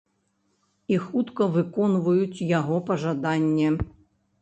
[0.95, 3.69] І хутка выконваюць яго пажаданне.